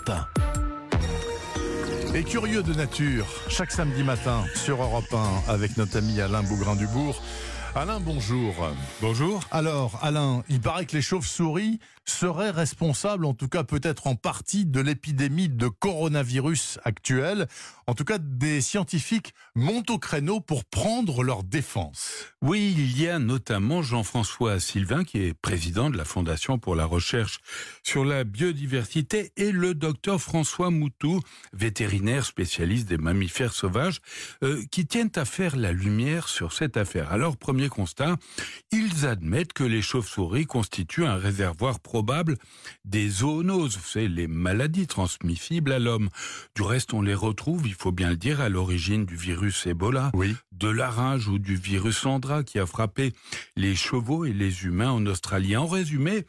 [0.00, 0.26] Europe
[2.12, 2.14] 1.
[2.14, 7.22] Et curieux de nature, chaque samedi matin sur Europe 1 avec notre ami Alain Bougrain-Dubourg.
[7.76, 8.52] Alain, bonjour.
[9.00, 9.40] Bonjour.
[9.52, 14.66] Alors, Alain, il paraît que les chauves-souris seraient responsables, en tout cas peut-être en partie,
[14.66, 17.46] de l'épidémie de coronavirus actuelle.
[17.86, 22.10] En tout cas, des scientifiques montent au créneau pour prendre leur défense.
[22.42, 26.84] Oui, il y a notamment Jean-François Sylvain, qui est président de la Fondation pour la
[26.84, 27.38] recherche
[27.84, 31.20] sur la biodiversité, et le docteur François Moutou,
[31.52, 34.00] vétérinaire spécialiste des mammifères sauvages,
[34.42, 37.12] euh, qui tiennent à faire la lumière sur cette affaire.
[37.12, 38.16] Alors, premier constat,
[38.72, 42.36] ils admettent que les chauves-souris constituent un réservoir probable
[42.84, 46.08] des zoonoses, c'est les maladies transmissibles à l'homme.
[46.54, 50.10] Du reste, on les retrouve, il faut bien le dire, à l'origine du virus Ebola,
[50.14, 50.34] Oui.
[50.52, 53.12] de la rage ou du virus Andra qui a frappé
[53.56, 55.56] les chevaux et les humains en Australie.
[55.56, 56.24] En résumé,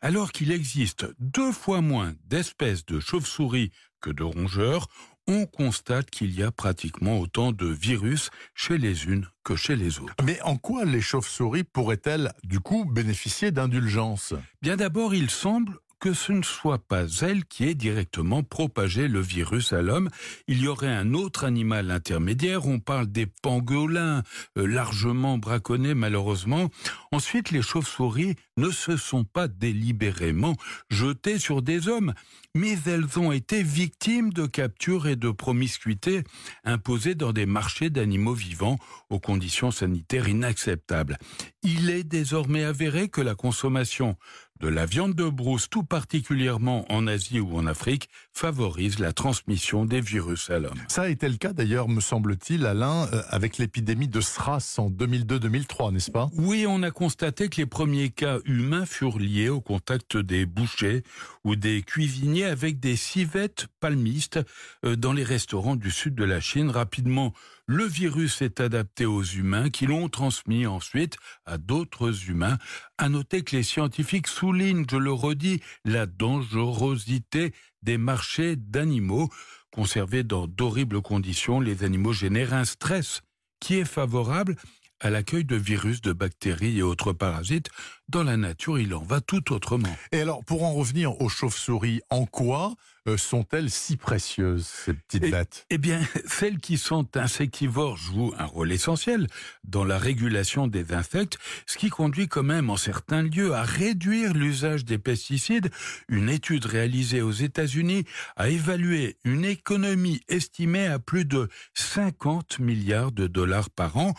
[0.00, 3.70] alors qu'il existe deux fois moins d'espèces de chauves-souris
[4.00, 4.88] que de rongeurs,
[5.26, 10.00] on constate qu'il y a pratiquement autant de virus chez les unes que chez les
[10.00, 10.14] autres.
[10.24, 16.12] Mais en quoi les chauves-souris pourraient-elles, du coup, bénéficier d'indulgence Bien d'abord, il semble que
[16.12, 20.10] ce ne soit pas elle qui ait directement propagé le virus à l'homme.
[20.48, 22.66] Il y aurait un autre animal intermédiaire.
[22.66, 24.22] On parle des pangolins,
[24.58, 26.68] euh, largement braconnés malheureusement.
[27.10, 30.56] Ensuite, les chauves-souris ne se sont pas délibérément
[30.90, 32.12] jetées sur des hommes,
[32.54, 36.22] mais elles ont été victimes de captures et de promiscuité
[36.64, 38.78] imposées dans des marchés d'animaux vivants
[39.10, 41.18] aux conditions sanitaires inacceptables.
[41.62, 44.16] Il est désormais avéré que la consommation
[44.60, 49.84] de la viande de brousse, tout particulièrement en Asie ou en Afrique, favorise la transmission
[49.84, 50.78] des virus à l'homme.
[50.88, 54.90] Ça a été le cas d'ailleurs, me semble-t-il, Alain, euh, avec l'épidémie de SRAS en
[54.90, 56.30] 2002-2003, n'est-ce pas?
[56.36, 61.02] Oui, on a constaté que les premiers cas humains furent liés au contact des bouchers
[61.42, 64.40] ou des cuisiniers avec des civettes palmistes
[64.84, 66.70] euh, dans les restaurants du sud de la Chine.
[66.70, 67.32] Rapidement,
[67.66, 71.16] le virus s'est adapté aux humains qui l'ont transmis ensuite
[71.46, 72.58] à d'autres humains.
[72.98, 77.52] À noter que les scientifiques soulignent, je le redis, la dangerosité
[77.82, 79.28] des marchés d'animaux.
[79.72, 83.22] Conservés dans d'horribles conditions, les animaux génèrent un stress
[83.60, 84.56] qui est favorable
[85.04, 87.68] à l'accueil de virus, de bactéries et autres parasites.
[88.08, 89.94] Dans la nature, il en va tout autrement.
[90.12, 92.74] Et alors, pour en revenir aux chauves-souris, en quoi
[93.06, 95.66] euh, sont-elles si précieuses, ces petites Et- bêtes?
[95.70, 99.26] Eh bien, celles qui sont insectivores jouent un rôle essentiel
[99.64, 104.32] dans la régulation des insectes, ce qui conduit quand même en certains lieux à réduire
[104.32, 105.70] l'usage des pesticides.
[106.08, 108.04] Une étude réalisée aux États-Unis
[108.36, 114.14] a évalué une économie estimée à plus de 50 milliards de dollars par an.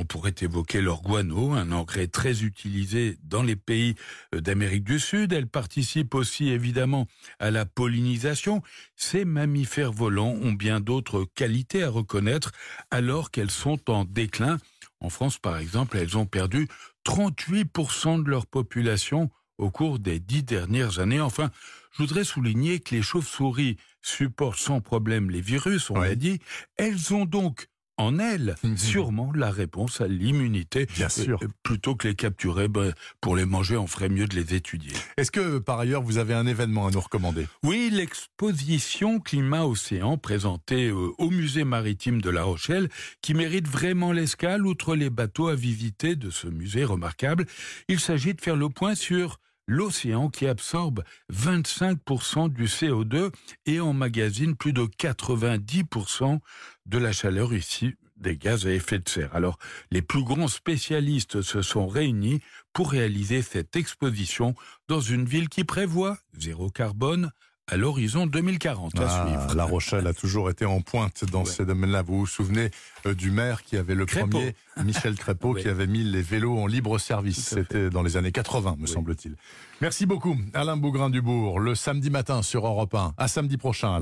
[0.00, 3.96] On pourrait évoquer leur guano, un engrais très utilisé dans les pays
[4.32, 5.32] euh, d'Amérique du Sud.
[5.32, 7.08] Elle participe aussi évidemment
[7.40, 8.62] à la pollinisation.
[8.94, 12.52] Ces mammifères volants ont bien d'autres qualités à reconnaître
[12.92, 14.58] alors qu'elles sont en déclin.
[15.00, 16.68] En France, par exemple, elles ont perdu
[17.04, 21.20] 38% de leur population au cours des dix dernières années.
[21.20, 21.50] Enfin,
[21.90, 26.10] je voudrais souligner que les chauves-souris supportent sans problème les virus, on Ouais.
[26.10, 26.38] l'a dit.
[26.76, 27.66] Elles ont donc
[27.98, 28.76] en elles Mhm.
[28.78, 30.86] sûrement la réponse à l'immunité.
[30.94, 31.38] Bien sûr.
[31.42, 34.92] Euh, Plutôt que les capturer, ben, pour les manger, on ferait mieux de les étudier.
[35.18, 37.46] Est-ce que, par ailleurs, vous avez un événement à nous recommander?
[37.62, 42.88] Oui, l'exposition Climat-Océan présentée euh, au musée maritime de La Rochelle,
[43.20, 47.44] qui mérite vraiment l'escale, outre les bateaux à visiter de ce musée remarquable.
[47.88, 53.30] Il s'agit de faire le point sur l'océan qui absorbe 25% du CO2
[53.66, 56.40] et emmagasine plus de 90%
[56.86, 59.34] de la chaleur ici des gaz à effet de serre.
[59.34, 59.58] Alors,
[59.92, 62.40] les plus grands spécialistes se sont réunis
[62.72, 64.54] pour réaliser cette exposition
[64.88, 67.30] dans une ville qui prévoit zéro carbone
[67.68, 69.54] à l'horizon 2040 à Ah, suivre.
[69.54, 71.44] La Rochelle a toujours été en pointe dans Ouais.
[71.46, 72.02] ces domaines-là.
[72.02, 72.70] Vous vous souvenez
[73.06, 74.28] euh, du maire qui avait le Crépeau.
[74.28, 77.52] premier, Michel Crépeau, qui avait mis les vélos en libre service.
[77.52, 77.56] À.
[77.56, 78.88] C'était dans les années 80, me Oui.
[78.88, 79.36] semble-t-il.
[79.80, 83.14] Merci beaucoup, Alain Bougrain-Dubourg, le samedi matin sur Europe 1.
[83.16, 83.88] À samedi prochain.
[83.88, 83.96] Alain.